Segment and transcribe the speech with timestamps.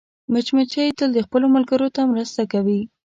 [0.31, 2.79] مچمچۍ تل خپلو ملګرو ته مرسته کوي